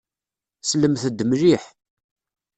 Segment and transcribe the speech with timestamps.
[0.69, 1.63] Slemt-d mliḥ.